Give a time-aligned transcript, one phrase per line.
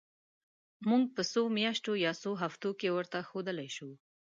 [0.89, 3.91] موږ په څو میاشتو یا څو هفتو کې ورته ښودلای شو.